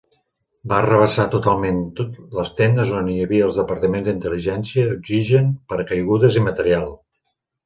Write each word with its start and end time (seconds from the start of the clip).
Va 0.69 0.77
arrabassar 0.83 1.25
totalment 1.33 1.81
les 2.37 2.49
tendes 2.61 2.93
on 3.01 3.11
hi 3.17 3.19
havia 3.27 3.45
els 3.51 3.61
departaments 3.61 4.09
d'intel·ligència, 4.09 4.87
oxigen, 4.97 5.53
paracaigudes 5.75 6.41
i 6.43 6.45
material. 6.49 6.91